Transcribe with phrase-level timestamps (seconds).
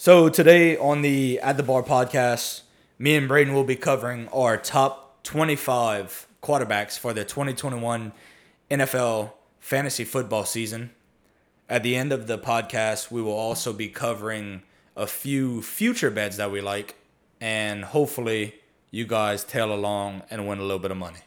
[0.00, 2.60] So today on the At the Bar podcast,
[3.00, 8.12] me and Brayton will be covering our top 25 quarterbacks for the 2021
[8.70, 10.92] NFL fantasy football season.
[11.68, 14.62] At the end of the podcast, we will also be covering
[14.96, 16.94] a few future bets that we like,
[17.40, 18.54] and hopefully,
[18.92, 21.22] you guys tail along and win a little bit of money.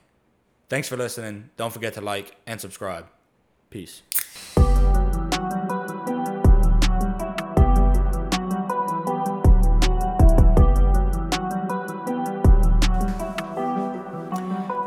[0.70, 1.50] Thanks for listening.
[1.58, 3.08] Don't forget to like and subscribe.
[3.70, 4.02] Peace.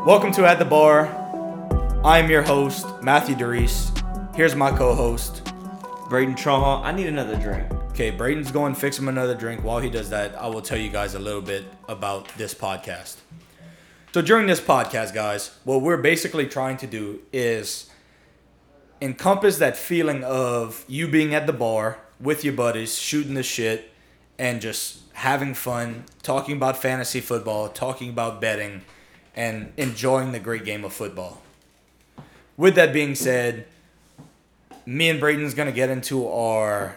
[0.05, 1.07] Welcome to At the Bar.
[2.05, 3.91] I'm your host, Matthew Doris.
[4.35, 5.43] Here's my co host.
[6.09, 7.71] Brayton Traha, I need another drink.
[7.89, 9.63] Okay, Brayton's going to fix him another drink.
[9.63, 13.15] While he does that, I will tell you guys a little bit about this podcast.
[14.11, 17.89] So, during this podcast, guys, what we're basically trying to do is
[19.01, 23.89] encompass that feeling of you being at the bar with your buddies, shooting the shit,
[24.37, 28.83] and just having fun, talking about fantasy football, talking about betting,
[29.35, 31.41] and enjoying the great game of football.
[32.57, 33.65] With that being said,
[34.85, 36.95] me and Brayton's going to get into our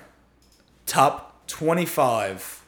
[0.86, 2.62] top 25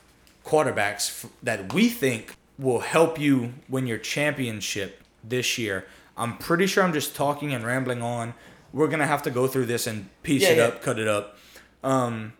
[0.45, 5.87] quarterbacks that we think will help you win your championship this year.
[6.17, 8.35] I'm pretty sure I'm just talking and rambling on.
[8.73, 10.65] We're going to have to go through this and piece Yeah, it yeah.
[10.65, 11.37] up, cut it up.
[11.83, 12.33] Um,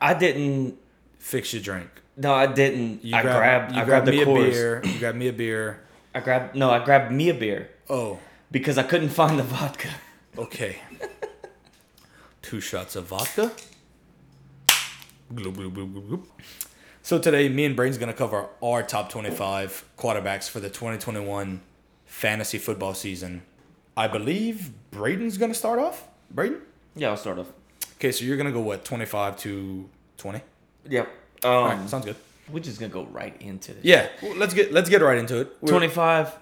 [0.00, 0.78] I didn't.
[1.18, 1.88] fix your drink.
[2.16, 3.04] No, I didn't.
[3.04, 3.72] You I grab- grabbed.
[3.74, 4.82] you I grabbed grabbed me the a beer.
[4.84, 5.80] You grabbed me a beer.
[6.14, 6.54] I grabbed.
[6.54, 8.18] No, I grabbed me a beer Oh,
[8.50, 9.88] because I couldn't find the vodka.
[10.38, 10.78] okay.
[12.42, 13.50] Two shots of vodka.
[15.32, 16.26] Gloop, gloop, gloop, gloop, gloop.
[17.02, 21.60] So today, me and Brayton's gonna cover our top 25 quarterbacks for the 2021
[22.06, 23.42] fantasy football season.
[23.96, 26.06] I believe Brayton's gonna start off.
[26.30, 26.60] Brayton.
[26.94, 27.52] Yeah, I'll start off.
[27.96, 30.40] Okay, so you're gonna go what 25 to 20.
[30.88, 31.08] Yep.
[31.44, 32.16] Um, All right, sounds good.
[32.50, 33.84] We're just gonna go right into this.
[33.84, 35.48] Yeah, well, let's get let's get right into it.
[35.60, 36.32] We're- Twenty-five.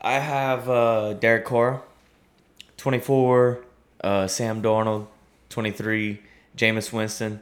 [0.00, 1.82] I have uh, Derek Carr.
[2.76, 3.64] Twenty-four.
[4.02, 5.06] Uh, Sam Darnold.
[5.48, 6.20] Twenty-three.
[6.56, 7.40] Jameis Winston.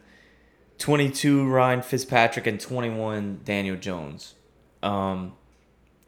[0.79, 1.49] Twenty-two.
[1.49, 3.41] Ryan Fitzpatrick and twenty-one.
[3.45, 4.35] Daniel Jones.
[4.83, 5.33] Um,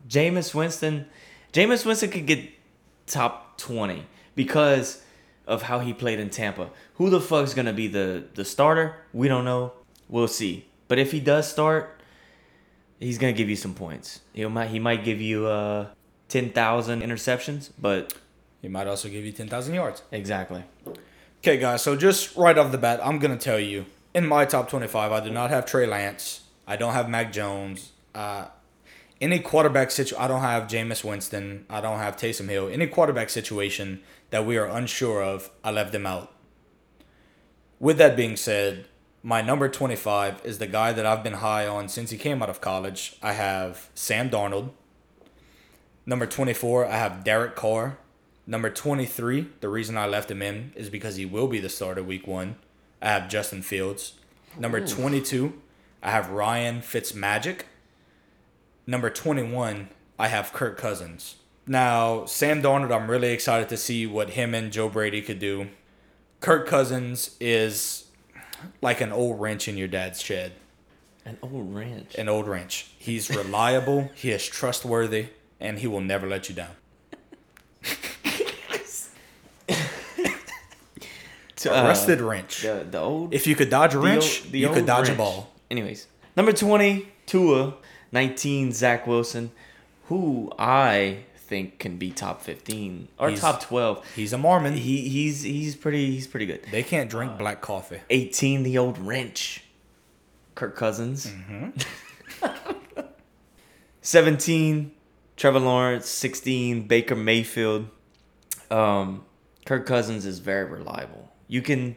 [0.09, 1.07] Jameis Winston.
[1.53, 2.51] Jameis Winston could get
[3.07, 5.03] top twenty because
[5.47, 6.71] of how he played in Tampa.
[6.95, 8.97] Who the fuck's gonna be the the starter?
[9.13, 9.73] We don't know.
[10.09, 10.67] We'll see.
[10.89, 12.01] But if he does start,
[13.01, 14.21] he's gonna give you some points.
[14.33, 15.87] He might he might give you uh
[16.29, 18.15] ten thousand interceptions, but
[18.63, 20.03] He might also give you 10,000 yards.
[20.13, 20.63] exactly.
[21.41, 21.83] Okay, guys.
[21.83, 25.19] So just right off the bat, I'm gonna tell you in my top 25, I
[25.21, 26.43] do not have Trey Lance.
[26.67, 27.91] I don't have Mac Jones.
[28.15, 28.45] Uh,
[29.21, 31.65] any quarterback situation, I don't have Jameis Winston.
[31.69, 32.69] I don't have Taysom Hill.
[32.69, 34.01] Any quarterback situation
[34.31, 36.31] that we are unsure of, I left them out.
[37.81, 38.87] With that being said,
[39.23, 42.51] my number 25 is the guy that I've been high on since he came out
[42.51, 43.17] of college.
[43.23, 44.71] I have Sam Darnold.
[46.05, 47.99] Number 24, I have Derek Carr.
[48.47, 52.03] Number 23, the reason I left him in is because he will be the starter
[52.03, 52.57] week one.
[53.01, 54.15] I have Justin Fields.
[54.59, 55.55] Number 22,
[56.03, 57.63] I have Ryan Fitzmagic.
[58.87, 61.37] Number 21, I have Kirk Cousins.
[61.65, 65.69] Now, Sam Darnold, I'm really excited to see what him and Joe Brady could do.
[66.41, 68.07] Kirk Cousins is
[68.81, 70.53] like an old wrench in your dad's shed.
[71.25, 72.15] An old wrench.
[72.17, 72.91] An old wrench.
[72.99, 75.29] He's reliable, he is trustworthy,
[75.61, 76.71] and he will never let you down.
[81.65, 82.65] A rusted wrench.
[82.65, 85.09] Uh, The, the old If you could dodge a wrench, old- the you could dodge
[85.09, 85.53] a ball.
[85.71, 87.75] Anyways, number twenty, Tua.
[88.11, 89.53] Nineteen, Zach Wilson,
[90.09, 91.19] who I
[91.53, 94.03] think can be top fifteen or He's- top twelve.
[94.17, 94.75] He's a Mormon.
[94.75, 96.61] He he's he's pretty he's pretty good.
[96.71, 98.01] they can't Uh, drink black coffee.
[98.09, 99.63] 18, the old wrench.
[100.55, 101.27] Kirk Cousins.
[101.27, 103.03] Mm-hmm.
[104.01, 104.93] 17,
[105.37, 106.09] Trevor Lawrence.
[106.09, 107.89] 16, Baker Mayfield.
[108.71, 109.25] Um,
[109.67, 111.31] Kirk Cousins is very reliable.
[111.49, 111.97] You can,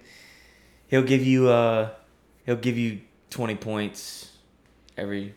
[0.88, 1.90] he'll give you, uh,
[2.46, 4.32] he'll give you 20 points
[4.98, 5.34] every,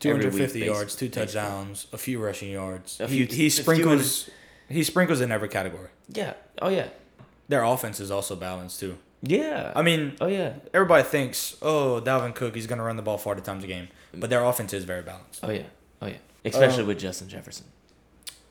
[0.00, 2.98] 250 basi- yards, two touchdowns, a few rushing yards.
[3.00, 4.30] A he, few- he few sprinkles.
[4.68, 5.88] He sprinkles in every category.
[6.08, 6.34] Yeah.
[6.62, 6.88] Oh, yeah.
[7.48, 8.96] Their offense is also balanced too.
[9.22, 9.72] Yeah.
[9.74, 10.54] I mean, oh, yeah.
[10.72, 14.30] everybody thinks, oh, Dalvin Cook, he's gonna run the ball 40 times a game, but
[14.30, 15.64] their offense is very balanced, Oh, yeah.
[16.00, 16.16] Oh, yeah.
[16.44, 17.66] Especially Um, with Justin Jefferson.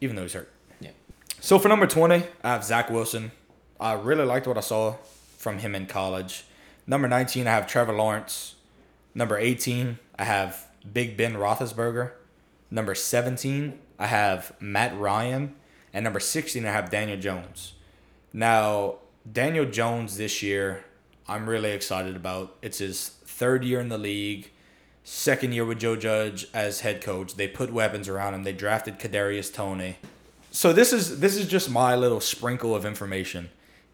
[0.01, 0.51] even though he's hurt.
[0.79, 0.91] Yeah.
[1.39, 3.31] So for number 20, I have Zach Wilson.
[3.79, 4.97] I really liked what I saw
[5.37, 6.43] from him in college.
[6.85, 8.55] Number 19, I have Trevor Lawrence.
[9.15, 12.11] Number 18, I have Big Ben Roethlisberger.
[12.71, 15.55] Number 17, I have Matt Ryan.
[15.93, 17.73] And number 16, I have Daniel Jones.
[18.31, 18.95] Now,
[19.31, 20.85] Daniel Jones this year,
[21.27, 22.55] I'm really excited about.
[22.61, 24.51] It's his third year in the league,
[25.03, 27.35] second year with Joe Judge as head coach.
[27.35, 28.43] They put weapons around him.
[28.43, 29.97] They drafted Kadarius Toney.
[30.51, 33.49] So this is this is just my little sprinkle of information.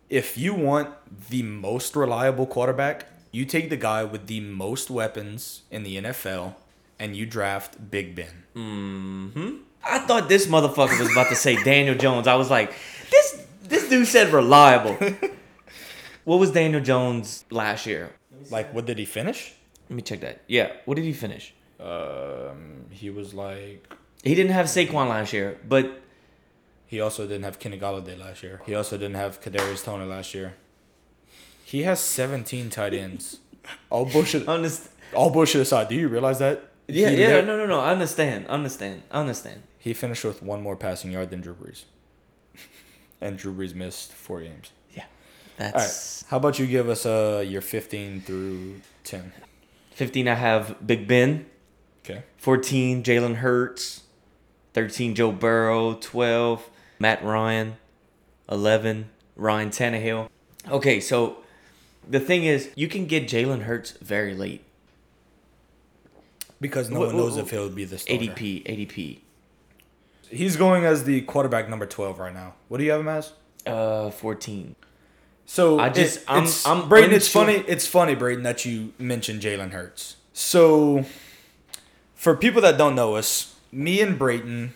[0.10, 0.90] If you want
[1.30, 6.56] the most reliable quarterback, you take the guy with the most weapons in the NFL
[7.00, 8.44] and you draft Big Ben.
[8.56, 9.56] Mm-hmm.
[9.84, 12.28] I thought this motherfucker was about to say Daniel Jones.
[12.28, 12.74] I was like,
[13.12, 14.94] this this dude said reliable.
[16.24, 18.14] what was Daniel Jones last year?
[18.50, 19.54] Like what did he finish?
[19.90, 20.42] Let me check that.
[20.48, 21.54] Yeah, what did he finish?
[21.80, 23.86] Um, he was like
[24.24, 26.02] He didn't have Saquon last year, but
[26.88, 28.62] He also didn't have Kenny Golladay last year.
[28.66, 30.56] He also didn't have Kadarius Toney last year.
[31.64, 33.40] He has 17 tight ends.
[33.90, 34.48] All bullshit.
[34.48, 34.90] honest.
[35.14, 36.64] All bullshit aside, do you realize that?
[36.88, 37.80] Yeah, He yeah, no, no, no.
[37.80, 39.64] I understand, understand, understand.
[39.80, 41.84] He finished with one more passing yard than Drew Brees.
[43.22, 44.72] and Drew Brees missed four games.
[44.94, 45.04] Yeah,
[45.60, 45.74] All right.
[45.74, 49.32] that's How about you give us uh your 15 through 10?
[49.92, 50.28] fifteen.
[50.28, 51.46] I have Big Ben.
[52.04, 52.24] Okay.
[52.38, 54.04] 14 Jalen Hurts,
[54.74, 57.78] 13 Joe Burrow, 12 Matt Ryan,
[58.52, 60.30] 11 Ryan Tannehill.
[60.70, 61.38] Okay, so
[62.08, 64.64] the thing is, you can get Jalen Hurts very late.
[66.62, 68.24] Because no Wh- one knows wh- if he'll be the starter.
[68.24, 69.20] ADP, ADP.
[70.30, 72.54] He's going as the quarterback number 12 right now.
[72.68, 73.32] What do you have him as?
[73.66, 74.76] Uh, 14.
[75.46, 77.12] So I just- it- I'm- it's, I'm Brayton.
[77.14, 77.64] It's unsure- funny.
[77.68, 80.16] It's funny, Brayton, that you mentioned Jalen Hurts.
[80.34, 81.06] So,
[82.16, 84.74] for people that don't know us, me and Brayton,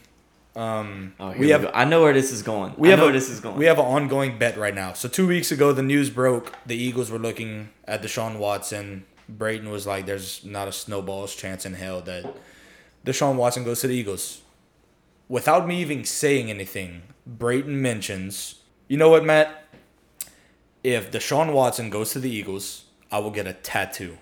[0.55, 1.71] um, Oh, we we, have go.
[1.73, 2.73] I know where this is going.
[2.77, 3.57] we I have know a, where this is going.
[3.57, 4.93] We have an ongoing bet right now.
[4.93, 6.53] So two weeks ago, the news broke.
[6.65, 9.05] The Eagles were looking at Deshaun Watson.
[9.29, 12.35] Brayton was like, "There's not a snowball's chance in hell that
[13.05, 14.41] Deshaun Watson goes to the Eagles."
[15.27, 18.55] Without me even saying anything, Brayton mentions,
[18.87, 19.65] "You know what, Matt?
[20.83, 24.17] If Deshaun Watson goes to the Eagles, I will get a tattoo."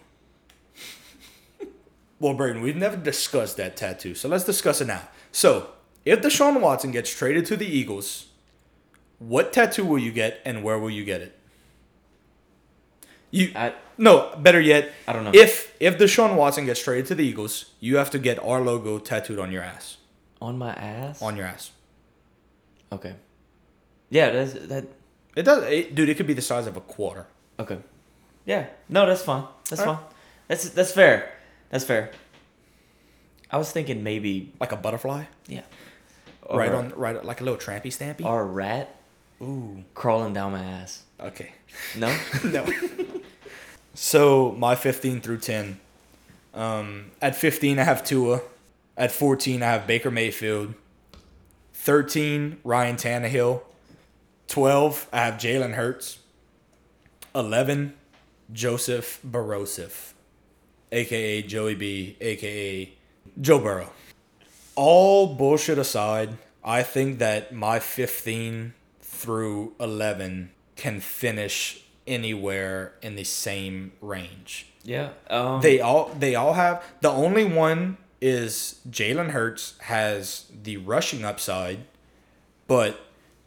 [2.19, 5.07] well, Brayton, we've never discussed that tattoo, so let's discuss it now.
[5.31, 5.69] So,
[6.03, 8.27] if Deshaun Watson gets traded to the Eagles,
[9.19, 11.37] what tattoo will you get and where will you get it?
[13.31, 15.31] You I, no, better yet, I don't know.
[15.33, 18.99] if if Deshaun Watson gets traded to the Eagles, you have to get our logo
[18.99, 19.97] tattooed on your ass.
[20.41, 21.21] on my ass?
[21.21, 21.71] On your ass.
[22.91, 23.15] Okay.
[24.09, 24.85] Yeah, that's that.
[25.35, 26.09] It does, it, dude.
[26.09, 27.27] It could be the size of a quarter.
[27.59, 27.79] Okay.
[28.45, 28.67] Yeah.
[28.87, 29.43] No, that's fine.
[29.69, 29.97] That's Alright.
[29.97, 30.05] fine.
[30.47, 31.33] That's that's fair.
[31.69, 32.11] That's fair.
[33.51, 35.61] I was thinking maybe like a butterfly, yeah.
[36.53, 38.25] right on, right like a little trampy stampy.
[38.25, 38.95] Or a rat
[39.41, 41.03] Ooh, crawling down my ass.
[41.19, 41.51] Okay.
[41.95, 42.15] No?
[42.43, 42.65] no.
[43.93, 45.79] so my 15 through 10.
[46.53, 48.41] Um, at 15, I have Tua.
[48.95, 50.73] At 14, I have Baker Mayfield.
[51.73, 53.61] 13, Ryan Tannehill.
[54.47, 56.19] 12, I have Jalen Hurts.
[57.35, 57.93] 11,
[58.51, 60.13] Joseph Barosif,
[60.91, 62.91] aka Joey B, aka
[63.39, 63.91] Joe Burrow.
[64.75, 73.23] All bullshit aside, I think that my 15 through 11 can finish anywhere in the
[73.23, 74.67] same range.
[74.83, 75.09] Yeah.
[75.29, 81.23] Um They all they all have the only one is Jalen Hurts has the rushing
[81.25, 81.79] upside,
[82.67, 82.99] but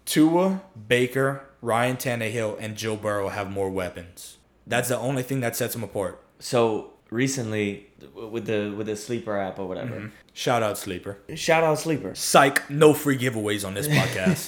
[0.04, 4.38] Tua, Baker, Ryan Tannehill, and Joe Burrow have more weapons.
[4.66, 6.20] That's the only thing that sets them apart.
[6.38, 10.10] so recently with the with the sleeper app or whatever.
[10.32, 11.18] Shout out Sleeper.
[11.34, 12.14] Shout out sleeper.
[12.14, 14.42] Psych, no free giveaways on this podcast.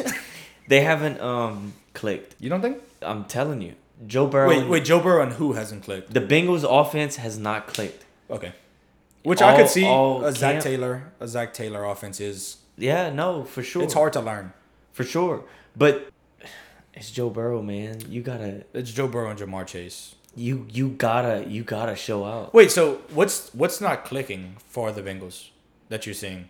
[0.69, 2.35] They haven't um clicked.
[2.41, 2.79] you don't think?
[3.03, 3.75] I'm telling you.
[4.07, 6.13] Joe Burrow Wait, and- wait, Joe Burrow and who hasn't clicked?
[6.13, 8.05] the Bengals offense has not clicked.
[8.31, 8.53] Okay.
[9.23, 13.11] Which I could see all a Zach camp- Taylor, a Zac Taylor offense is Yeah,
[13.11, 13.83] no, for sure.
[13.85, 14.53] it's hard to learn.
[14.93, 15.45] For sure.
[15.77, 16.09] But
[16.95, 18.01] it's Joe Burrow, man.
[18.09, 20.17] You gotta It's Joe Burrow and Ja'Marr Chase.
[20.35, 22.53] you you gotta you gotta show out.
[22.53, 25.51] Wait, so what's what's not clicking for the Bengals
[25.89, 26.49] that you're seeing?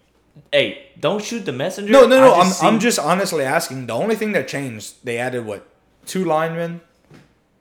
[0.51, 1.93] Hey, don't shoot the messenger.
[1.93, 2.35] No, no, no.
[2.35, 3.87] I'm just I'm just honestly asking.
[3.87, 5.67] The only thing that changed, they added what
[6.07, 6.81] two linemen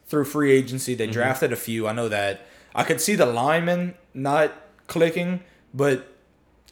[0.07, 0.93] through free agency.
[0.93, 0.97] Mm-hmm.
[0.99, 1.87] They drafted a few.
[1.87, 2.45] I know that.
[2.73, 4.53] I could see the linemen not
[4.87, 5.41] clicking,
[5.73, 6.07] but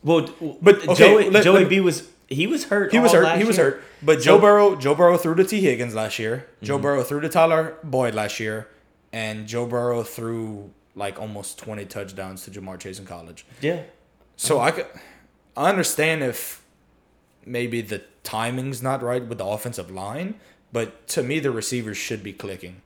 [0.03, 0.29] well,
[0.61, 2.91] But, okay, Joey let- Joey let- B was he was hurt.
[2.91, 3.37] he was hurt.
[3.37, 3.71] He was year.
[3.71, 3.83] hurt.
[4.01, 6.47] But So- Joe Burrow, Joe Burrow threw to Tee Higgins last year.
[6.61, 6.83] Joe Mm-hmm.
[6.83, 8.67] Burrow threw to Tyler Boyd last year,
[9.11, 13.45] and Joe Burrow threw like almost 20 touchdowns to Ja'Marr Chase in college.
[13.61, 13.81] Yeah,
[14.37, 14.85] So I could,
[15.59, 16.63] I understand if
[17.45, 20.35] maybe the timing's not right with the offensive line,
[20.71, 22.81] but to me the receivers should be clicking.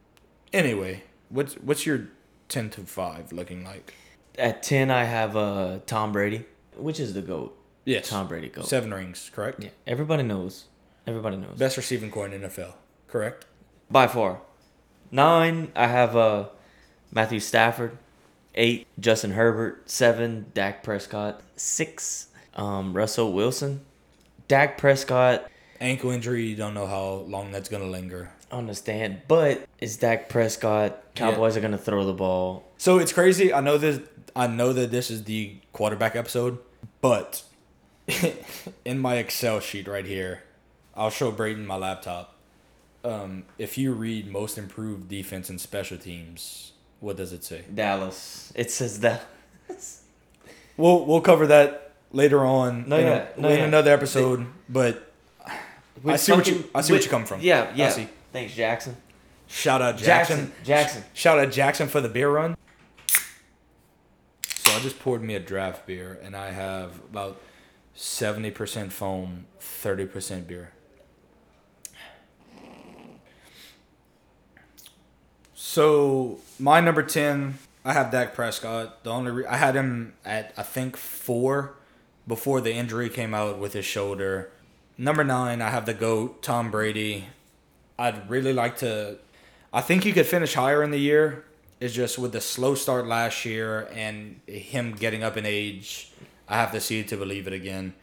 [0.52, 2.08] Anyway, what's what's your
[2.50, 3.94] ten to five looking like?
[4.40, 7.56] at ten I have uh Tom Brady, which is the goat.
[7.86, 8.66] Yes, Tom Brady goat.
[8.66, 9.62] seven rings, correct?
[9.62, 10.66] Yeah, everybody knows.
[11.06, 11.58] Everybody knows.
[11.60, 12.74] Best receiving corps in NFL,
[13.08, 13.46] correct?
[13.92, 14.42] By far.
[15.12, 16.48] Nine, I have uh
[17.12, 18.00] Matthew Stafford.
[18.56, 19.90] Eight, Justin Herbert.
[19.90, 21.42] Seven, Dak Prescott.
[21.56, 23.82] Six, um, Russell Wilson.
[24.48, 28.32] Dak Prescott, Ankle injury, you don't know how long that's gonna linger.
[28.52, 31.02] understand, but it's Dak Prescott.
[31.16, 32.64] Cowboys are gonna throw the ball.
[32.78, 33.54] So it's crazy.
[33.54, 34.00] I know this.
[34.36, 36.58] I know that this is the quarterback episode,
[37.02, 37.44] but
[38.86, 40.44] in my Excel sheet right here,
[40.96, 42.36] I'll show Brayton my laptop.
[43.04, 47.64] Um, if you read most improved defense and special teams, what does it say?
[47.74, 48.54] Dallas.
[48.56, 49.26] It says that.
[50.78, 51.83] We'll we'll cover that
[52.14, 53.64] later on No, in, yeah, a- no, in yeah.
[53.66, 54.46] another episode.
[54.70, 55.12] But
[56.06, 57.42] I see what you I see what you come from.
[57.42, 58.06] Yeah, yeah.
[58.32, 58.96] Thanks, Jackson.
[59.48, 60.38] Shout out Jackson.
[60.64, 60.64] Jackson.
[60.64, 61.04] Jackson.
[61.14, 62.56] Shout out Jackson for the beer run.
[64.48, 67.40] So I just poured me a draft beer, and I have about
[67.94, 70.72] seventy percent foam, thirty percent beer.
[75.54, 79.04] So my number ten, I have Dak Prescott.
[79.04, 81.76] The only re- I had him at I think four
[82.28, 84.52] before the injury came out with his shoulder.
[84.98, 87.26] Number nine, I have the goat Tom Brady.
[87.98, 89.18] I'd really like to.
[89.72, 91.46] I think he could finish higher in the year.
[91.80, 96.12] It's just with the slow start last year and him getting up in age,
[96.48, 97.94] I have to see it to believe it again.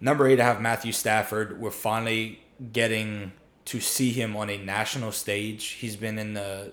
[0.00, 1.60] Number eight, I have Matthew Stafford.
[1.60, 2.40] We're finally
[2.72, 3.32] getting
[3.66, 5.64] to see him on a national stage.
[5.64, 6.72] He's been in the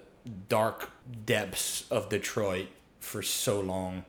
[0.49, 0.89] dark
[1.25, 2.67] depths of Detroit
[2.99, 4.03] for so long.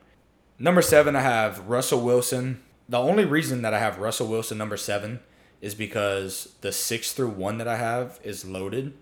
[0.59, 2.63] Number seven, I have Russell Wilson.
[2.91, 5.21] The only reason that I have Russell Wilson number seven
[5.61, 8.95] is because the six through one that I have is loaded.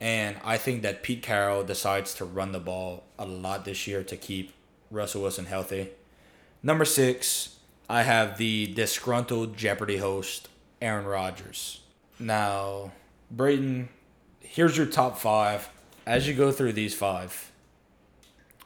[0.00, 4.02] And I think that Pete Carroll decides to run the ball a lot this year
[4.02, 4.52] to keep
[4.90, 5.90] Russell Wilson healthy.
[6.60, 10.48] Number six, I have the disgruntled Jeopardy host,
[10.82, 11.82] Aaron Rodgers.
[12.18, 12.90] Now,
[13.30, 13.90] Brayton,
[14.40, 15.68] here's your top five.
[16.04, 17.52] As you go through these five,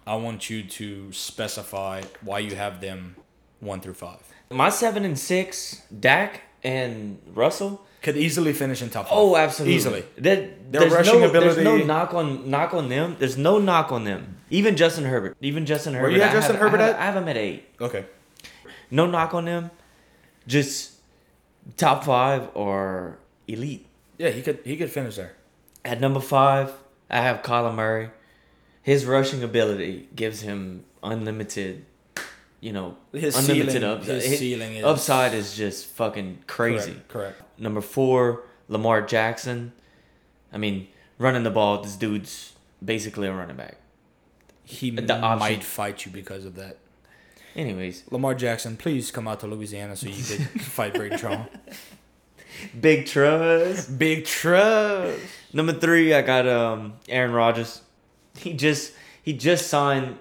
[0.06, 3.16] I want you to specify why you have them
[3.60, 4.22] one through five.
[4.52, 7.86] My seven and six, Dak and Russell.
[8.02, 9.12] Could easily finish in top five.
[9.16, 9.74] Oh, absolutely.
[9.76, 10.04] Easily.
[10.16, 13.16] There, Their rushing no, ability- There's no knock on knock on them.
[13.18, 14.38] There's no knock on them.
[14.48, 15.36] Even Justin Herbert.
[15.42, 16.08] Even Justin Herbert.
[16.08, 17.00] Where you I Justin have- I Herbert have- at?
[17.00, 17.64] I have him at eight.
[17.80, 18.06] Okay.
[18.90, 19.70] No knock on them.
[20.46, 20.92] Just
[21.76, 23.86] top five or elite.
[24.18, 25.34] Yeah, he could he could finish there.
[25.84, 26.72] At number five,
[27.10, 28.10] I have Kyler Murray.
[28.82, 31.84] His rushing ability gives him unlimited,
[32.60, 34.22] you know, His unlimited ceiling- upside.
[34.22, 36.92] his ceiling is- upside is just fucking crazy.
[36.92, 37.08] Correct.
[37.08, 37.42] correct.
[37.58, 39.72] Number four, Lamar Jackson.
[40.52, 40.88] I mean,
[41.18, 42.52] running the ball, this dude's
[42.84, 43.76] basically a running back.
[44.64, 45.38] He The option.
[45.38, 46.76] might fight you because of that.
[47.56, 51.50] Anyways, Lamar Jackson, please come out to Louisiana so you can fight Brady Trump.
[52.80, 53.98] big trust.
[53.98, 55.18] Big trust.
[55.52, 57.82] Number three, I got um Aaron Rodgers.
[58.36, 60.16] He just he just signed,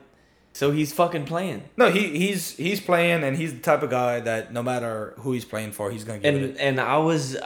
[0.60, 1.63] so he's fucking playing.
[1.78, 5.32] No, he he's he's playing and he's the type of guy that no matter who
[5.32, 6.58] he's playing for, he's gonna give And it.
[6.60, 7.38] and I was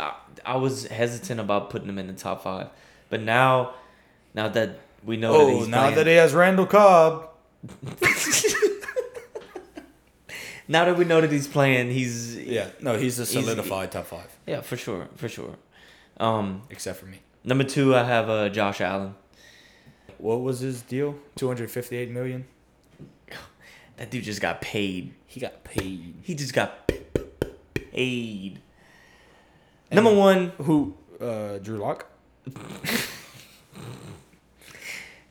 [0.43, 2.67] I, was hesitant about putting him in the top five,
[3.11, 3.75] but now
[4.33, 7.29] now that we know that Oh, he's now playing, that he has Randall Cobb,
[10.67, 14.07] now that we know that he's playing, he's yeah, no, he's a He's- solidified top
[14.07, 15.55] five, yeah for sure for sure.
[16.17, 17.19] Um, except for me.
[17.43, 19.15] number two, I have uh, Josh Allen.
[20.17, 21.15] What was his deal?
[21.35, 22.45] Two hundred fifty-eight million.
[24.03, 25.13] That dude just got paid.
[25.27, 26.15] He got paid.
[26.23, 27.21] He just got p- p-
[27.73, 28.59] p- paid.
[29.93, 30.93] Number one, Who?
[31.21, 32.07] Uh, Drew Lock.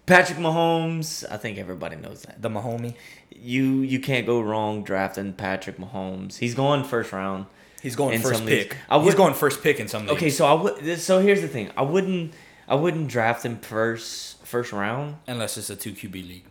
[0.07, 1.23] Patrick Mahomes.
[1.31, 2.41] I think everybody knows that.
[2.41, 2.95] The Mahomie.
[3.31, 6.39] You you can't go wrong drafting Patrick Mahomes.
[6.39, 7.45] He's going first round.
[7.83, 8.69] He's going In first some leagues.
[8.69, 8.79] pick.
[8.89, 10.13] I He's would- going first pick in some leagues.
[10.15, 10.99] Okay, so I would.
[10.99, 11.71] So here's the thing.
[11.77, 12.33] I wouldn't.
[12.67, 15.17] I wouldn't draft him first first round.
[15.27, 16.47] Unless it's a two QB league.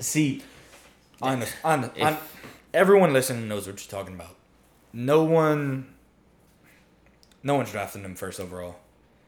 [0.00, 0.42] See,
[1.22, 1.60] I understand.
[1.64, 2.18] I under- If- I-
[2.74, 4.36] everyone listening knows what you're talking about.
[4.92, 5.94] No one.
[7.42, 8.76] No one's drafting him first overall,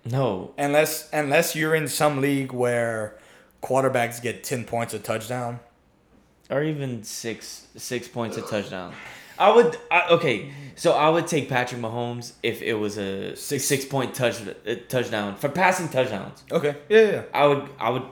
[0.05, 0.53] no.
[0.59, 3.17] unless unless you're in some league where
[3.63, 5.61] quarterbacks get ten points a touchdown.
[6.51, 8.93] or even six six points a touchdown.
[9.39, 13.65] I would I, okay, so I would take Patrick Mahomes if it was a six
[13.67, 16.43] six point touch uh, touchdown for passing touchdowns.
[16.51, 16.75] Okay.
[16.89, 17.11] Yeah, yeah.
[17.13, 17.23] yeah.
[17.33, 18.03] I would I would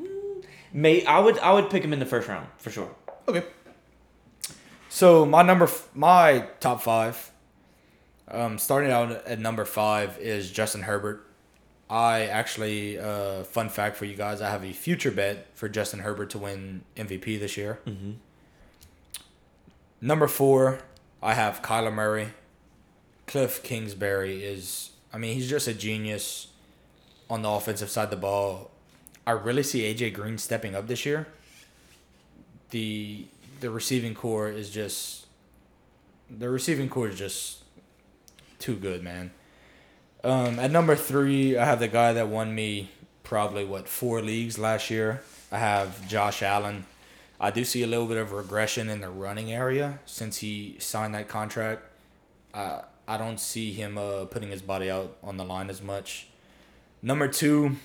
[0.00, 2.90] mm, may I would I would pick him in the first round for sure.
[3.28, 3.44] Okay.
[4.88, 7.30] So my number, f- my top five,
[8.26, 11.26] um, starting out at number five is Justin Herbert.
[11.90, 16.00] I actually, uh, fun fact for you guys, I have a future bet for Justin
[16.00, 17.78] Herbert to win MVP this year.
[17.86, 18.12] Mm-hmm.
[20.00, 20.80] Number four,
[21.22, 22.28] I have Kyler Murray.
[23.26, 26.48] Cliff Kingsbury is, I mean, he's just a genius
[27.28, 28.70] on the offensive side of the ball.
[29.26, 31.26] I really see AJ Green stepping up this year.
[32.70, 33.26] The
[33.60, 35.26] the receiving corps is just
[36.30, 37.64] the receiving corps is just
[38.58, 39.30] too good, man.
[40.24, 42.90] Um, at number three, I have the guy that won me
[43.22, 45.22] probably what four leagues last year.
[45.50, 46.86] I have Josh Allen.
[47.40, 51.14] I do see a little bit of regression in the running area since he signed
[51.14, 51.82] that contract.
[52.52, 56.26] Uh, I don't see him uh, putting his body out on the line as much.
[57.00, 57.76] Number two,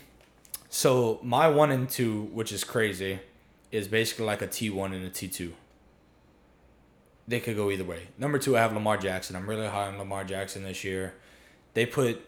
[0.70, 3.20] so my one and two, which is crazy,
[3.74, 5.54] is basically like a T one and a T two.
[7.28, 8.08] They could go either way.
[8.18, 9.36] Number two, I have Lamar Jackson.
[9.36, 11.16] I'm really high on Lamar Jackson this year.
[11.74, 12.22] They put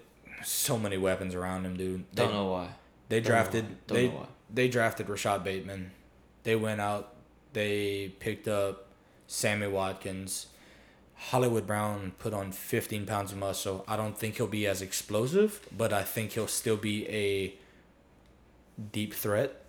[0.43, 2.05] so many weapons around him, dude.
[2.13, 2.69] They, Don't know why.
[3.09, 3.87] They Don't know drafted.
[3.87, 4.25] Don't they know why.
[4.53, 5.91] they drafted Rashod Bateman.
[6.43, 7.13] They went out.
[7.53, 8.87] They picked up
[9.27, 10.47] Sammy Watkins.
[11.15, 13.85] Hollywood Brown put on 15 pounds of muscle.
[13.87, 17.53] I don't think he'll be as explosive, but I think he'll still be a
[18.91, 19.61] deep threat.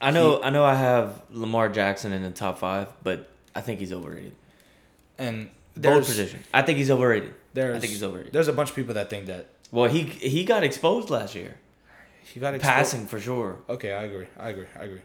[0.00, 0.42] I know.
[0.42, 0.64] I know.
[0.64, 4.34] I have Lamar Jackson in the top five, but I think he's overrated.
[5.18, 6.46] And Both there's positions.
[6.52, 7.34] I think he's overrated.
[7.54, 8.32] there's I think he's overrated.
[8.32, 11.56] There's a bunch of people that think that Well, he he got exposed last year.
[12.32, 13.58] he got expo- Passing for sure.
[13.68, 14.26] Okay, I agree.
[14.38, 14.66] I agree.
[14.78, 15.00] I agree.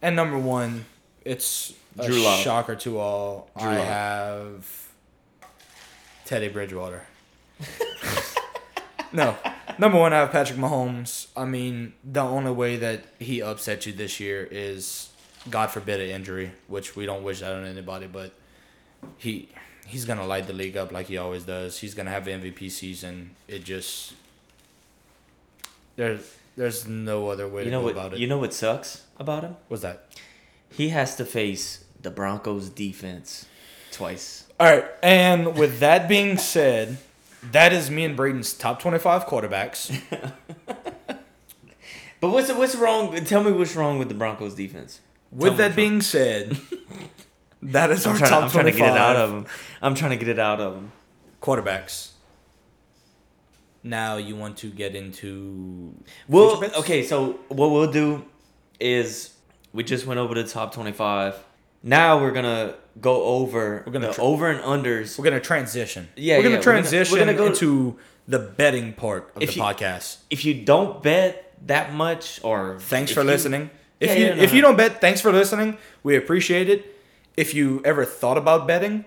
[0.00, 0.84] And number one,
[1.24, 2.10] it's a
[2.42, 3.50] shocker to all.
[3.58, 3.86] Drew I Lock.
[3.86, 4.88] have
[6.24, 7.06] Teddy Bridgewater.
[9.12, 9.36] no,
[9.78, 11.28] number one, I have Patrick Mahomes.
[11.36, 15.10] I mean, the only way that he upset you this year is,
[15.50, 18.06] God forbid, an injury, which we don't wish that on anybody.
[18.06, 18.32] But
[19.16, 19.48] he
[19.86, 21.78] he's gonna light the league up like he always does.
[21.78, 23.30] He's gonna have an MVP season.
[23.46, 24.14] It just
[25.96, 27.92] there's there's no other way You to know go what?
[27.92, 28.18] about it.
[28.18, 29.56] You know what sucks about him?
[29.68, 30.06] What's that?
[30.70, 33.46] He has to face the Broncos defense
[33.90, 34.44] twice.
[34.60, 36.98] All right, and with that being said,
[37.52, 40.00] that is me and Brayton's top twenty-five quarterbacks.
[42.20, 43.14] But what's what's wrong?
[43.24, 45.00] Tell me what's wrong with the Broncos defense.
[45.30, 46.58] With that being said,
[47.62, 49.46] that is our I'm trying, top I'm trying to get it out of them.
[49.82, 50.92] I'm trying to get it out of him.
[51.40, 52.12] quarterbacks.
[53.84, 55.94] Now you want to get into
[56.26, 57.04] Well, okay.
[57.04, 58.24] So what we'll do
[58.80, 59.34] is
[59.72, 61.36] we just went over the top twenty-five.
[61.84, 65.18] Now we're gonna go over We're gonna the tr- over and unders.
[65.18, 66.08] We're gonna transition.
[66.16, 69.52] Yeah, we're gonna yeah, we're gonna- we're gonna go- into the betting part of the
[69.52, 70.18] you- podcast.
[70.30, 73.70] If you don't bet that much, or Thanks for you- listening.
[74.00, 75.76] If Yeah, you yeah, no, if you don't bet, thanks for listening.
[76.02, 76.94] We appreciate it.
[77.36, 79.04] If you ever thought about betting,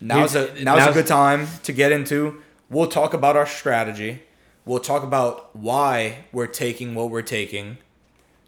[0.00, 2.40] now's a Here's- now's, a good time to get into.
[2.70, 4.22] We'll talk about our strategy.
[4.64, 7.78] We'll talk about why we're taking what we're taking.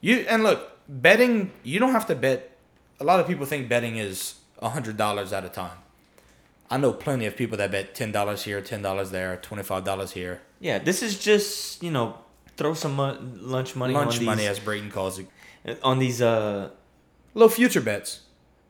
[0.01, 1.51] You and look, betting.
[1.63, 2.51] You don't have to bet.
[3.01, 4.35] A lot of people think betting is
[4.71, 5.79] hundred dollars at a time.
[6.71, 9.85] I know plenty of people that bet ten dollars here, ten dollars there, twenty five
[9.85, 10.41] dollars here.
[10.61, 12.17] Yeah, this is just you know
[12.57, 15.27] throw some mo- lunch money Lunch on money, these as Brayton calls it.
[15.83, 16.71] on these uh
[17.35, 18.21] Little future bets.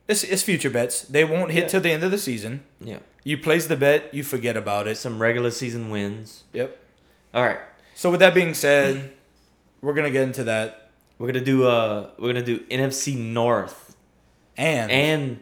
[0.07, 1.01] It's, it's future bets.
[1.03, 1.67] They won't hit Yeah.
[1.69, 2.63] till the end of the season.
[2.79, 4.97] yeah You place the bet, you forget about it.
[4.97, 6.43] some regular season wins.
[6.53, 6.77] Yep.
[7.33, 7.59] All right,
[7.95, 9.11] So with that being said,
[9.81, 13.95] we're gonna get into that we're gonna do uh we're gonna do NFC North
[14.57, 15.39] and, and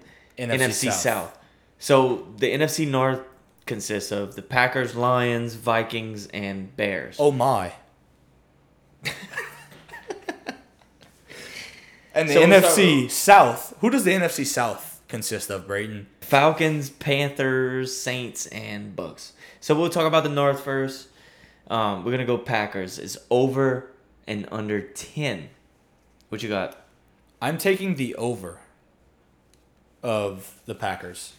[0.50, 0.94] NFC, NFC, South.
[0.94, 1.38] South.
[1.80, 3.22] So the NFC North
[3.66, 7.16] consists of the Packers, Lions, Vikings, and Bears.
[7.20, 7.74] Oh my.
[12.14, 13.76] and the So NFC South.
[13.82, 16.08] Who does the NFC South consist of, Brayton?
[16.22, 19.34] Falcons, Panthers, Saints, and Bucks.
[19.60, 21.08] So we'll talk about the North first.
[21.68, 23.00] Um, we're gonna go Packers.
[23.00, 23.92] It's over
[24.28, 25.50] and under ten.
[26.30, 26.86] What you got?
[27.42, 28.60] I'm taking the over
[30.04, 31.34] of the Packers.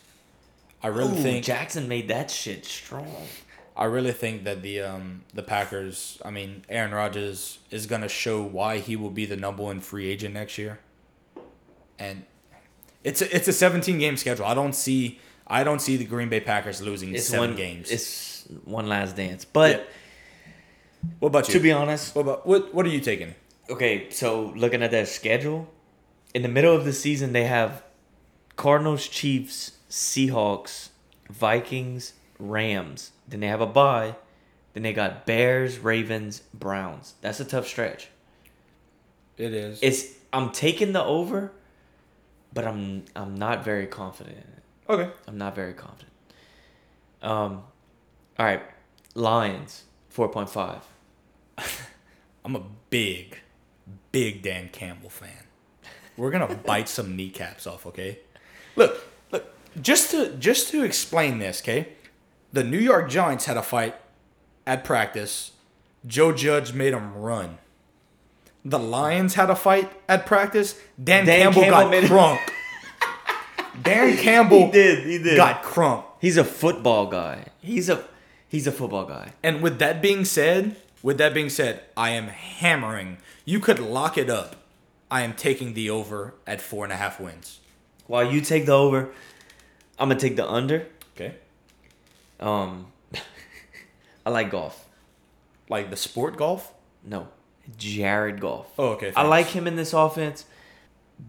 [0.83, 3.15] I really Ooh, think Jackson made that shit strong.
[3.77, 8.43] I really think that the um the Packers, I mean Aaron Rodgers is gonna show
[8.43, 10.81] why he will be the number one free agent next year.
[11.99, 12.25] And
[13.05, 14.45] it's a, it's a 17 game schedule.
[14.45, 17.91] I don't see I don't see the Green Bay Packers losing It's seven one games.
[17.91, 19.45] It's one last dance.
[19.45, 19.89] But
[21.19, 21.55] what about you?
[21.55, 23.35] to be honest, what about what what are you taking?
[23.71, 24.11] okay.
[24.11, 25.69] So looking at their schedule,
[26.35, 27.83] in the middle of the season they have
[28.57, 30.91] Cardinals, Chiefs, Seahawks,
[31.31, 33.13] Vikings, Rams.
[33.27, 34.17] Then they have a bye.
[34.75, 37.15] Then they got Bears, Ravens, Browns.
[37.21, 38.09] That's a tough stretch.
[39.37, 39.79] It is.
[39.83, 41.53] It's I'm taking the over,
[42.53, 44.63] but I'm I'm not very confident in it.
[44.89, 45.11] okay.
[45.27, 46.13] I'm not very confident.
[47.23, 47.63] Um,
[48.39, 48.63] all right,
[49.15, 50.83] Lions four point five.
[52.45, 53.39] I'm a big,
[54.11, 55.45] big Dan Campbell fan.
[56.17, 58.21] We're gonna bite some kneecaps off, okay?
[58.77, 59.45] Look, look.
[59.81, 61.89] Just to just to explain this, okay?
[62.53, 63.95] The New York Giants had a fight
[64.67, 65.53] at practice.
[66.07, 67.59] Joe Judge made them run.
[68.65, 72.41] the Lions had a fight at practice, Dan, Dan Campbell, Campbell got crunk.
[73.83, 75.37] Dan Campbell He did, he did.
[75.37, 76.05] got crunk.
[76.21, 77.47] He's a football guy.
[77.61, 78.05] He's a
[78.49, 79.33] he's a football guy.
[79.43, 83.19] And with that being said, with that being said, I am hammering.
[83.45, 84.57] You could lock it up.
[85.11, 87.61] I am taking the over at four and a half wins.
[88.13, 89.09] While you take the over,
[89.99, 90.87] I'm gonna take the under.
[91.15, 91.35] Okay.
[92.41, 92.93] Um,
[94.27, 94.87] I like golf.
[95.71, 96.75] Like the sport golf.
[97.03, 97.29] No,
[97.79, 98.67] Jared Goff.
[98.79, 99.15] Oh, okay.
[99.17, 100.45] I like him in this offense.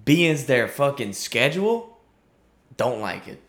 [0.04, 2.00] Being's their fucking schedule.
[2.76, 3.40] Don't like it.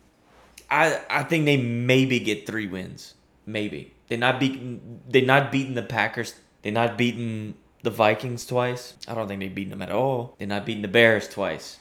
[0.71, 3.15] I I think they maybe get three wins.
[3.45, 5.01] Maybe they're not beating.
[5.09, 6.35] They're not beating the Packers.
[6.61, 8.93] They're not beating the Vikings twice.
[9.09, 10.35] I don't think they've beaten them at all.
[10.37, 11.79] They're not beating the Bears twice.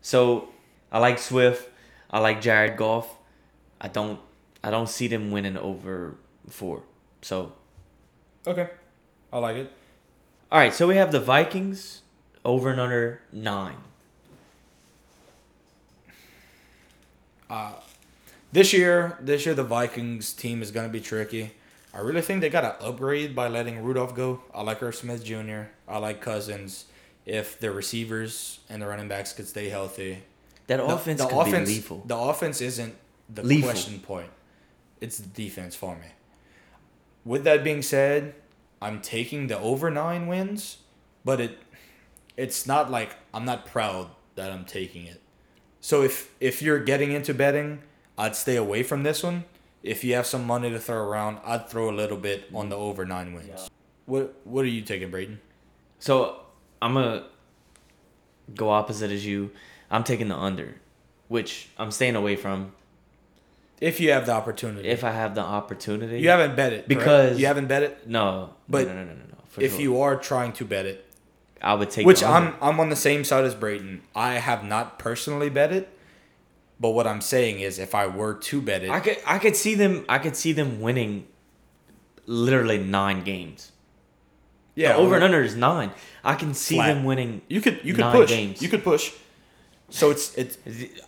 [0.00, 0.50] So
[0.92, 1.68] I like Swift.
[2.10, 3.08] I like Jared Goff.
[3.80, 4.20] I don't.
[4.62, 6.16] I don't see them winning over
[6.48, 6.82] four.
[7.22, 7.52] So
[8.46, 8.68] Okay.
[9.32, 9.72] I like it.
[10.50, 10.72] all right.
[10.72, 12.02] So we have the Vikings
[12.44, 13.76] over and under nine.
[17.48, 17.72] Uh,
[18.52, 21.52] this year, this year the Vikings team is gonna be tricky.
[21.94, 24.42] I really think they got to upgrade by letting Rudolph go.
[24.54, 25.62] I like Irv Smith Jr.
[25.88, 26.84] I like Cousins.
[27.24, 30.22] If the receivers and the running backs could stay healthy,
[30.68, 32.02] That the, offense the could offense, be lethal.
[32.06, 32.94] the offense isn't
[33.32, 33.70] the Lethal.
[33.70, 34.30] question point.
[35.00, 36.06] It's the defense for me.
[37.24, 38.34] With that being said,
[38.80, 40.78] I'm taking the over nine wins,
[41.24, 41.58] but it
[42.36, 45.20] it's not like I'm not proud that I'm taking it.
[45.80, 47.80] So if if you're getting into betting,
[48.18, 49.44] I'd stay away from this one.
[49.82, 52.76] If you have some money to throw around, I'd throw a little bit on the
[52.76, 53.70] over nine wins.
[54.06, 55.40] What what are you taking, Brayton?
[55.98, 56.40] So
[56.82, 57.24] I'm gonna
[58.54, 59.50] go opposite as you.
[59.90, 60.74] I'm taking the under,
[61.28, 62.72] which I'm staying away from
[63.80, 64.88] If you have the opportunity.
[64.88, 66.20] if I have the opportunity.
[66.20, 66.88] you haven't bet it correct?
[66.88, 68.06] Because- you haven't bet it.
[68.08, 69.38] no, But no, no, no, no, no.
[69.48, 69.80] For if sure.
[69.80, 71.04] you are trying to bet it,
[71.62, 72.22] I would take which.
[72.22, 74.02] I'm I'm on the same side as Brayton.
[74.14, 75.88] I have not personally bet it,
[76.78, 79.56] but what I'm saying is, if I were to bet it, I could I could
[79.56, 81.26] see them I could see them winning
[82.26, 83.72] literally nine games.
[84.74, 85.92] yeah, the over or- and under is nine.
[86.22, 86.88] I can see Flat.
[86.94, 87.40] them winning.
[87.48, 88.28] You could you could push.
[88.28, 88.60] games.
[88.60, 89.12] You could push.
[89.88, 90.58] So it's it's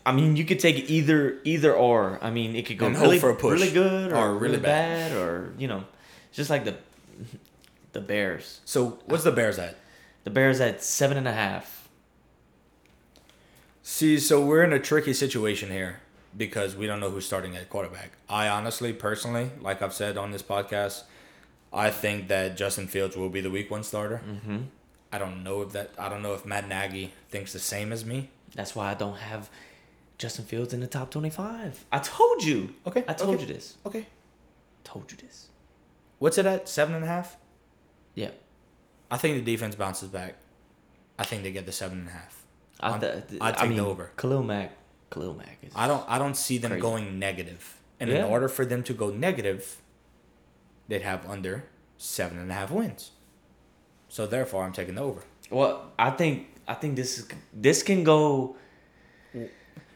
[0.06, 2.18] I mean, you could take either either or.
[2.22, 3.60] I mean, it could go And really for a push.
[3.60, 5.12] really good or, Or really, really bad.
[5.12, 5.84] or you know,
[6.28, 6.76] it's just like the
[7.92, 8.60] the Bears.
[8.64, 8.98] so.
[9.06, 9.76] What's the Bears at?
[10.24, 11.88] The Bears at seven and a half.
[13.82, 16.00] See, so we're in a tricky situation here
[16.36, 18.12] because we don't know who's starting at quarterback.
[18.28, 21.04] I honestly, personally, like I've said on this podcast,
[21.72, 24.20] I think that Justin Fields will be the week one starter.
[24.28, 24.58] Mm-hmm.
[25.12, 25.90] I don't know if that.
[25.98, 28.28] I don't know if Matt Nagy thinks the same as me.
[28.54, 29.50] That's why I don't have
[30.18, 31.84] Justin Fields in the top twenty-five.
[31.92, 32.74] I told you.
[32.86, 33.46] Okay, I told okay.
[33.46, 33.76] you this.
[33.86, 34.06] Okay,
[34.84, 35.48] Told you this.
[36.18, 36.68] what's it at?
[36.68, 37.36] Seven and a half.
[38.14, 38.30] Yeah.
[39.10, 40.34] I think the defense bounces back.
[41.18, 42.44] I think they get the seven and a half.
[42.80, 44.12] I, th- I take mean, the over.
[44.16, 44.72] Khalil Mack.
[45.10, 45.72] Khalil Mack is.
[45.74, 46.04] I don't.
[46.08, 46.82] I don't see them Crazy.
[46.82, 47.76] going negative.
[48.00, 48.18] And Yeah.
[48.18, 49.78] in order for them to go negative,
[50.88, 51.64] they'd have under
[51.96, 53.10] seven and a half wins.
[54.08, 55.22] So therefore, I'm taking the over.
[55.50, 58.56] Well, I think I think this is this can go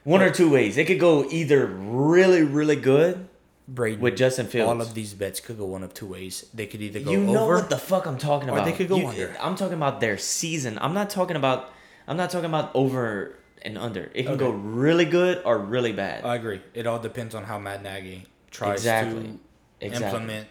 [0.04, 0.76] one or two ways.
[0.76, 3.28] It could go either really really good
[3.68, 4.68] Brayton, with Justin Fields.
[4.68, 6.46] all of these bets could go one of two ways.
[6.52, 7.56] They could either go you know over.
[7.56, 8.64] what the fuck I'm talking Or about.
[8.64, 9.36] they could go You- under.
[9.40, 10.78] I'm talking about their season.
[10.80, 11.70] I'm not talking about.
[12.08, 14.10] I'm not talking about over and under.
[14.14, 16.24] It can go really good or really bad.
[16.24, 16.60] I agree.
[16.74, 19.22] It all depends on how Matt Nagy tries exactly.
[19.22, 19.38] to
[19.86, 20.06] Exactly.
[20.20, 20.48] implement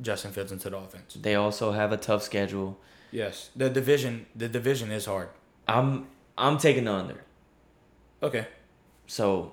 [0.00, 1.14] Justin Fields into the offense.
[1.20, 2.78] They also have a tough schedule.
[3.10, 4.26] Yes, the division.
[4.34, 5.28] The division is hard.
[5.68, 7.22] I'm I'm taking the under.
[8.22, 8.46] Okay.
[9.06, 9.52] So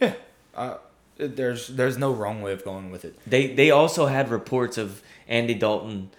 [0.00, 0.14] Yeah.
[0.54, 0.76] Uh,
[1.16, 3.18] there's there's no wrong way of going with it.
[3.26, 6.10] They they also had reports of Andy Dalton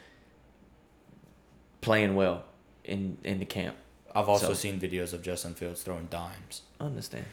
[1.82, 2.43] playing well
[2.84, 3.76] in in the camp.
[4.13, 6.62] I've also So- seen videos of Justin Fields throwing dimes.
[6.80, 7.26] I understand.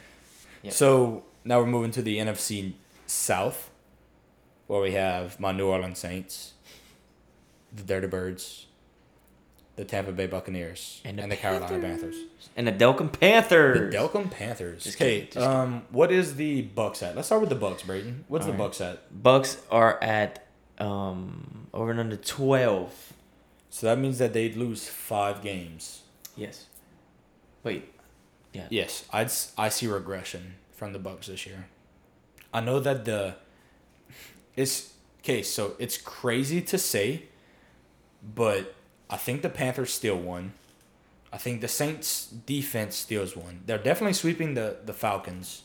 [0.63, 0.73] Yeah.
[0.73, 2.75] So now we're moving to the NFC
[3.07, 3.71] South,
[4.67, 6.55] where we have my New Orleans Saints,
[7.73, 8.67] the Dirty Birds,
[9.77, 12.17] the Tampa Bay Buccaneers, and the, Carolina Panthers.
[12.57, 13.91] And the Delcom Panthers.
[13.91, 14.85] The Delcom Panthers.
[14.85, 17.17] Just Okay, kidding, just um, what is the Bucks at?
[17.17, 18.25] Let's start with the Bucks, Brayton.
[18.29, 18.65] What's the All right.
[18.65, 19.23] Bucks at?
[19.23, 20.47] Bucks are at
[20.79, 23.13] um over and under twelve.
[23.71, 26.03] So that means that they'd lose five games.
[26.37, 26.67] Yes.
[27.65, 27.89] Wait.
[28.53, 28.67] Yeah.
[28.69, 31.67] Yes, I'd s- I see regression from the Bucks this year.
[32.53, 33.37] I know that the
[34.55, 37.23] it's okay, so it's crazy to say,
[38.35, 38.75] but
[39.13, 40.55] I think the Panthers steal one.
[41.33, 43.61] I think the Saints defense steals one.
[43.67, 45.63] They're definitely sweeping the the Falcons,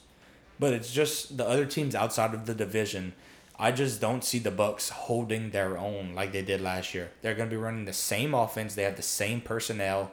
[0.59, 3.13] but it's just the other teams outside of the division.
[3.57, 7.09] I just don't see the Bucks holding their own like they did last year.
[7.21, 8.75] They're going to be running the same offense.
[8.75, 10.11] They have the same personnel.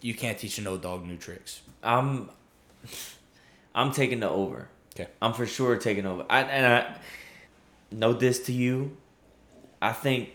[0.00, 1.62] You can't teach an old dog new tricks.
[1.82, 2.28] I'm
[3.74, 4.68] I'm taking the over.
[4.94, 5.10] Okay.
[5.22, 6.26] I'm for sure taking over.
[6.28, 6.96] I and I
[7.90, 8.96] note this to you.
[9.80, 10.30] I think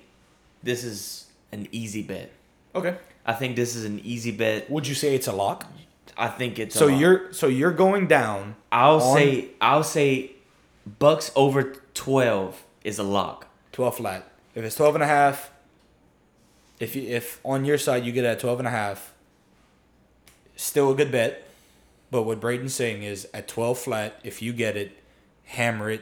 [0.63, 2.31] this is an easy bet.
[2.73, 2.95] Okay.
[3.25, 4.69] I think this is an easy bet.
[4.69, 5.65] Would you say it's a lock?
[6.17, 8.55] I think it's a So you're so you're going down.
[8.71, 10.31] I'll on- say I'll say
[10.99, 13.47] Bucks over 12 is a lock.
[13.71, 14.27] 12 flat.
[14.55, 15.51] If it's 12 and a half,
[16.79, 19.13] if you if on your side you get it at 12 and a half,
[20.55, 21.47] still a good bet.
[22.11, 24.91] But what Brayton's saying is at 12 flat, if you get it,
[25.45, 26.01] hammer it,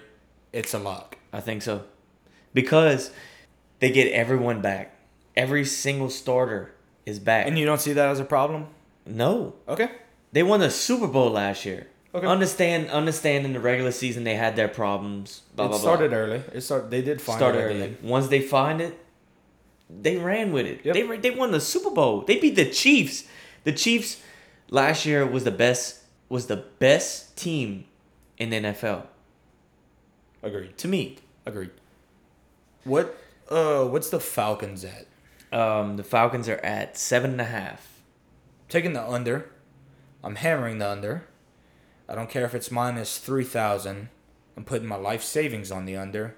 [0.51, 1.17] it's a lock.
[1.31, 1.85] I think so.
[2.53, 3.11] Because
[3.81, 4.95] they get everyone back.
[5.35, 6.73] Every single starter
[7.05, 7.47] is back.
[7.47, 8.67] And you don't see that as a problem?
[9.05, 9.55] no.
[9.67, 9.89] Okay.
[10.33, 11.87] They won the Super Bowl last year.
[12.15, 12.25] Okay.
[12.25, 15.41] Understand understand in the regular season they had their problems.
[15.55, 16.19] Blah, it blah, started blah.
[16.19, 16.41] early.
[16.53, 17.97] It started they did find started it the early.
[18.01, 18.97] Once they find it,
[19.89, 20.85] they ran with it.
[20.85, 20.93] Yep.
[20.93, 22.21] They they won the Super Bowl.
[22.21, 23.25] They beat the Chiefs.
[23.65, 24.21] The Chiefs
[24.69, 27.85] last year was the best was the best team
[28.37, 29.03] in the NFL
[30.43, 30.77] Agreed.
[30.77, 31.17] to me.
[31.45, 31.71] Agreed.
[32.83, 33.17] What
[33.51, 35.07] uh what's the Falcons at?
[35.57, 37.87] Um, the Falcons are at seven and a half.
[38.69, 39.51] Taking the under.
[40.23, 41.25] I'm hammering the under.
[42.07, 44.09] I don't care if it's minus 3,000.
[44.55, 46.35] I'm putting my life savings on the under.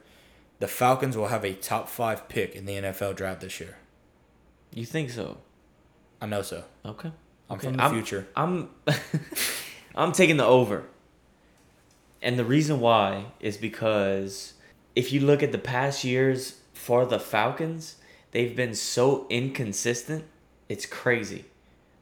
[0.59, 3.77] The Falcons will have a top five pick in the NFL draft this year.
[4.73, 5.37] You think so?
[6.21, 6.63] I know so.
[6.85, 7.11] Okay.
[7.49, 7.67] I'm Okay.
[7.67, 8.27] from the I'm- future.
[8.35, 8.69] I'm
[9.95, 10.85] I'm taking the over.
[12.21, 14.53] And the reason why is because
[14.95, 17.95] if you look at the past years for the Falcons,
[18.31, 20.25] they've been so inconsistent.
[20.67, 21.45] It's crazy.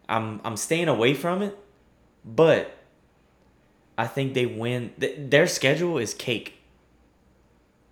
[0.10, 1.56] I'm I'm staying away from it,
[2.26, 2.76] but
[3.96, 4.92] I think they win.
[5.00, 6.56] th- Their schedule is cake.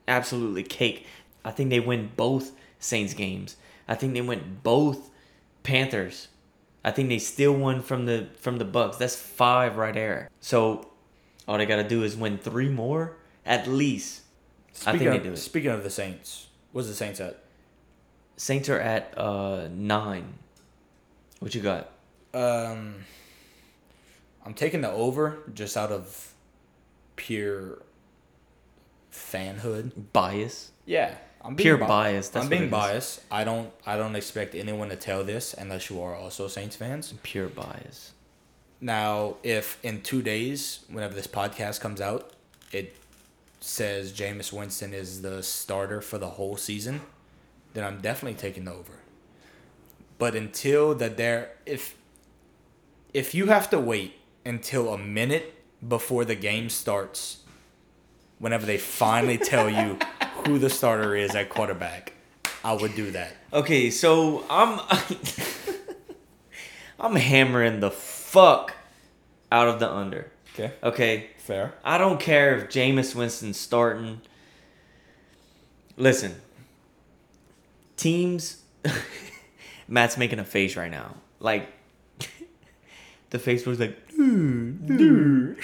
[0.08, 1.06] Absolutely cake.
[1.45, 3.56] I think they win both Saints games.
[3.88, 5.12] I think they win both
[5.62, 6.30] Panthers.
[6.84, 8.97] I think they still won from the from the Bucks.
[8.97, 10.30] That's five right there.
[10.39, 10.88] So
[11.47, 14.21] all they gotta do is win three more at least.
[14.86, 15.38] I think Speaking they do it.
[15.38, 17.43] Speaking of the Saints, what's the Saints at?
[18.38, 20.34] Saints are at uh nine.
[21.39, 21.91] What you got?
[22.34, 22.95] Um,
[24.45, 26.34] I'm taking the over just out of
[27.15, 27.79] pure
[29.12, 29.91] fanhood.
[30.13, 30.71] Bias.
[30.86, 33.21] Yeah, I'm Pure bi- bias, that's I'm being biased.
[33.32, 33.71] I don't.
[33.86, 37.13] I don't expect anyone to tell this unless you are also Saints fans.
[37.23, 38.12] Pure bias.
[38.82, 42.32] Now, if in two days, whenever this podcast comes out,
[42.71, 42.95] it
[43.60, 47.02] says Jameis Winston is the starter for the whole season,
[47.74, 48.93] then I'm definitely taking the over.
[50.17, 51.95] But until that, there, if
[53.13, 54.13] if you have to wait
[54.45, 55.56] until a minute
[55.88, 57.39] before the game starts,
[58.38, 59.98] whenever they finally tell you
[60.45, 62.13] who the starter is at quarterback,
[62.63, 63.36] I would do that.
[63.54, 64.80] Okay, so I'm
[67.00, 68.74] I'm hammering the fuck
[69.52, 70.32] out of the under.
[70.53, 71.27] Okay, Okay.
[71.38, 71.73] fair.
[71.83, 74.21] I don't care if Jameis Winston's starting.
[75.97, 76.35] Listen,
[77.97, 78.62] teams.
[79.88, 81.15] Matt's making a face right now.
[81.39, 81.67] Like,
[83.31, 85.55] the face was like, I'm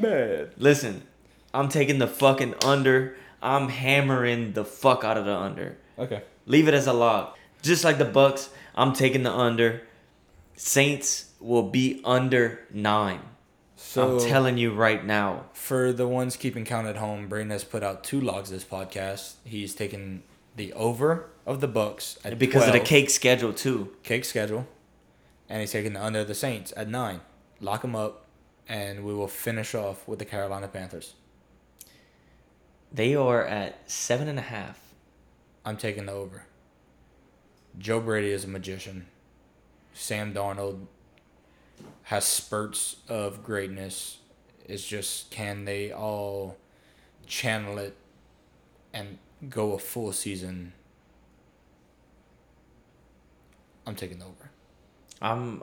[0.00, 0.52] mad.
[0.56, 1.02] listen,
[1.52, 3.16] I'm taking the fucking under.
[3.42, 5.76] I'm hammering the fuck out of the under.
[5.98, 6.22] Okay.
[6.46, 7.36] Leave it as a lock.
[7.62, 9.82] Just like the Bucks, I'm taking the under.
[10.56, 13.20] Saints will be under nine.
[13.76, 15.44] So I'm telling you right now.
[15.52, 19.34] For the ones keeping count at home, Brayton has put out two logs this podcast.
[19.44, 20.22] He's taken
[20.56, 23.94] the over of the Bucks at Because of the cake schedule too.
[24.02, 24.66] cake schedule,
[25.48, 27.20] and he's taking the under of the Saints at nine.
[27.60, 28.24] Lock them up,
[28.66, 31.14] and we will finish off with the Carolina Panthers.
[32.90, 34.78] They are at seven and a half.
[35.64, 36.44] I'm taking the over.
[37.76, 39.06] Joe Brady is a magician.
[39.92, 40.86] Sam Darnold
[42.04, 44.18] has spurts of greatness.
[44.66, 46.56] It's just can they all
[47.26, 47.96] channel it
[48.92, 50.72] and go a full season?
[53.86, 54.50] I'm taking the over.
[55.20, 55.62] I'm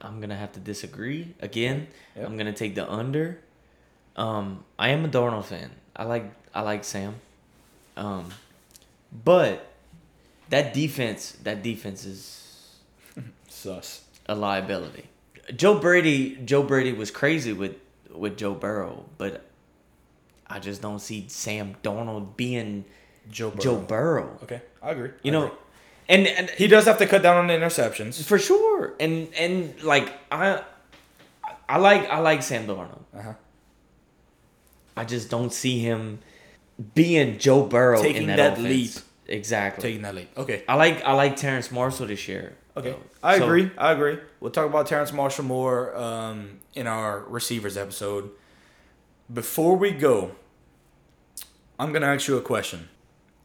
[0.00, 1.88] I'm gonna have to disagree again.
[2.16, 2.26] Yep.
[2.26, 3.40] I'm gonna take the under.
[4.16, 5.70] Um, I am a Darnold fan.
[5.94, 7.16] I like I like Sam.
[7.96, 8.30] Um,
[9.24, 9.72] but
[10.50, 12.76] that defense that defense is
[13.48, 14.04] Sus.
[14.26, 15.06] a liability.
[15.54, 17.76] Joe Brady Joe Brady was crazy with
[18.12, 19.44] with Joe Burrow, but
[20.46, 22.84] I just don't see Sam Darnold being
[23.30, 23.60] Joe Burrow.
[23.62, 24.38] Joe Burrow.
[24.44, 25.10] Okay, I agree.
[25.22, 25.58] You I know, agree.
[26.08, 28.22] and and he does have to cut down on the interceptions.
[28.24, 28.94] for sure.
[28.98, 30.62] And and like I
[31.68, 33.02] I like I like Sam Darnold.
[33.14, 33.32] Uh huh.
[34.96, 36.20] I just don't see him
[36.94, 38.90] being Joe Burrow Taking in that, that leap.
[39.26, 39.82] Exactly.
[39.82, 40.30] Taking that leap.
[40.36, 40.62] Okay.
[40.68, 42.56] I like I like Terrace Marshall this year.
[42.76, 42.90] Okay.
[42.90, 43.02] though.
[43.22, 43.70] I So, agree.
[43.78, 44.18] I agree.
[44.40, 48.30] We'll talk about Terrace Marshall more um, in our receivers episode.
[49.32, 50.32] Before we go,
[51.78, 52.88] I'm going to ask you a question.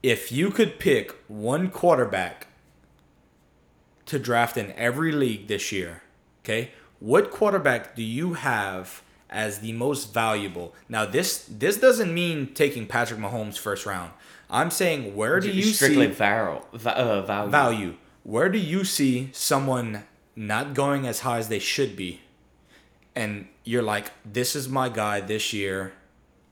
[0.04, 2.48] If you could pick one quarterback
[4.08, 6.04] to draft in every league this year,
[6.44, 10.74] okay, what quarterback do you have as the most valuable?
[10.90, 14.12] Now, this this doesn't mean taking Patrick Mahomes first round.
[14.50, 17.50] I'm saying where do you strictly see uh, value.
[17.52, 17.96] value.
[18.24, 20.04] Where do you see someone
[20.36, 22.22] not going as high as they should be?
[23.16, 25.94] And you're like, this is my guy this year.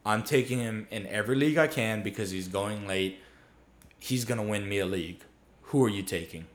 [0.06, 3.20] I'm taking him in every league I can because he's going late.
[4.00, 5.22] He's going to win me a league.
[5.64, 6.48] Who are you taking?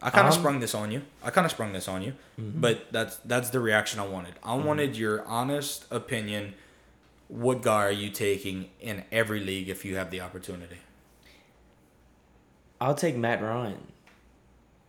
[0.00, 1.02] I kind of Um, sprung this on you.
[1.24, 4.34] I kind of sprung this on you, but that's that's the reaction I wanted.
[4.44, 6.54] I wanted your honest opinion.
[7.26, 10.78] What guy are you taking in every league if you have the opportunity?
[12.80, 13.78] I'll take Matt Ryan.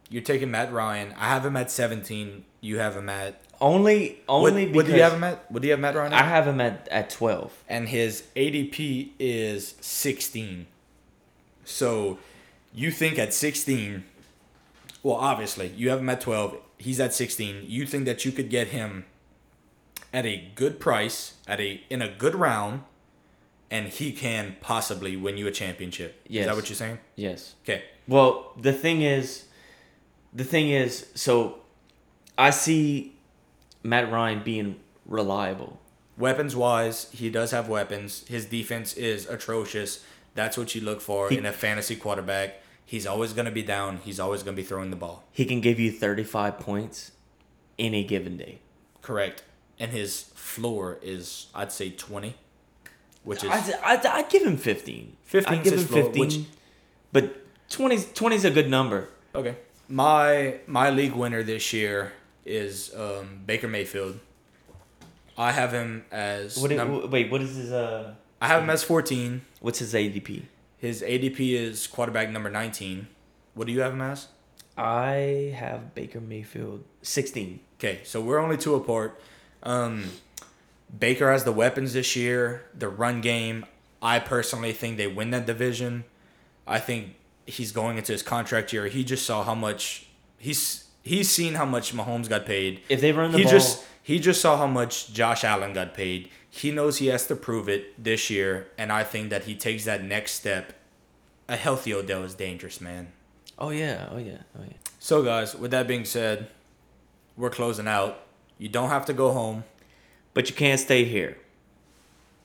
[0.09, 1.13] You're taking Matt Ryan.
[1.17, 2.45] I have him at 17.
[2.61, 5.51] You have him at Only what, only what because do you have him at?
[5.51, 7.63] What do you have Matt Ryan I have him at, at 12.
[7.67, 10.65] and his ADP is 16.
[11.63, 12.17] So
[12.73, 14.03] you think at 16,
[15.03, 16.57] well, obviously, you have him at 12.
[16.77, 17.65] He's at 16.
[17.67, 19.05] You think that you could get him
[20.11, 22.83] at a good price, at a in a good round,
[23.71, 26.21] and he can possibly win you a championship.
[26.25, 26.45] Is Yes.
[26.47, 26.99] that what you're saying?
[27.15, 27.55] Yes.
[27.63, 27.83] Okay.
[28.07, 29.45] Well, the thing is,
[30.33, 31.59] the thing is, so
[32.37, 33.15] I see
[33.83, 35.79] Matt Ryan being reliable.
[36.17, 38.25] Weapons wise, he does have weapons.
[38.27, 40.03] His defense is atrocious.
[40.35, 42.61] That's what you look for He- in a fantasy quarterback.
[42.85, 43.99] He's always going to be down.
[44.03, 45.23] He's always going to be throwing the ball.
[45.31, 47.11] He can give you 35 points
[47.77, 48.59] any given day.
[49.01, 49.43] Correct.
[49.77, 52.35] And his floor is, I'd say, 20,
[53.29, 55.15] which is I'd, I'd, I'd give him 15.
[55.23, 56.19] 15 I'd give him his floor, 15.
[56.19, 56.39] which-
[57.11, 57.25] but
[57.69, 59.09] 20 20 is a good number.
[59.35, 59.55] okay.
[59.87, 62.13] My my league winner this year
[62.45, 64.19] is um, Baker Mayfield.
[65.37, 66.71] I have him as What?
[66.71, 68.13] num- wait, what is his uh?
[68.41, 69.41] I have him as 14.
[69.61, 70.43] What's his ADP?
[70.77, 73.07] His ADP is quarterback number 19.
[73.53, 74.27] What do you have him as?
[74.77, 77.59] I have Baker Mayfield 16.
[77.77, 79.19] Okay, so we're only two apart.
[79.63, 80.05] Um,
[80.97, 83.65] Baker has the weapons this year, the run game.
[84.01, 86.05] I personally think they win that division.
[86.65, 88.87] I think he's going into his contract year.
[88.87, 92.81] He just saw how much he's he's seen how much Mahomes got paid.
[92.89, 95.93] If they run the he ball, just he just saw how much Josh Allen got
[95.93, 96.29] paid.
[96.49, 99.85] He knows he has to prove it this year, and I think that he takes
[99.85, 100.73] that next step.
[101.47, 103.11] A healthy Odell is dangerous, man.
[103.57, 104.77] oh yeah, oh yeah, oh yeah.
[104.99, 106.49] So, guys, with that being said,
[107.37, 108.23] we're closing out.
[108.57, 109.63] You don't have to go home.
[110.33, 111.37] But you can't stay here.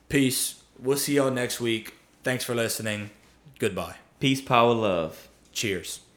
[0.09, 0.61] Peace.
[0.79, 1.93] We'll see y'all next week.
[2.23, 3.11] Thanks for listening.
[3.59, 3.95] Goodbye.
[4.19, 5.27] Peace, power, love.
[5.53, 6.04] Cheers.